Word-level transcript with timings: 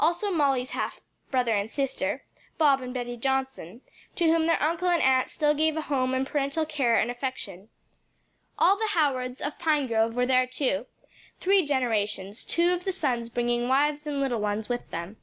also 0.00 0.32
Molly's 0.32 0.70
half 0.70 1.00
brother 1.30 1.54
and 1.54 1.70
sister, 1.70 2.24
Bob 2.58 2.80
and 2.82 2.92
Betty 2.92 3.16
Johnson, 3.16 3.80
to 4.16 4.24
whom 4.26 4.46
their 4.46 4.60
uncle 4.60 4.88
and 4.88 5.00
aunt 5.00 5.28
still 5.28 5.54
gave 5.54 5.76
a 5.76 5.82
home 5.82 6.14
and 6.14 6.26
parental 6.26 6.66
care 6.66 6.96
and 6.98 7.12
affection. 7.12 7.68
All 8.58 8.76
the 8.76 8.88
Howards, 8.94 9.40
of 9.40 9.56
Pinegrove, 9.60 10.14
were 10.14 10.26
there 10.26 10.48
too 10.48 10.86
three 11.38 11.64
generations, 11.64 12.42
two 12.44 12.72
of 12.72 12.82
the 12.84 12.90
sons 12.92 13.28
bringing 13.30 13.68
wives 13.68 14.04
and 14.04 14.20
little 14.20 14.40
ones 14.40 14.68
with 14.68 14.90
them. 14.90 15.16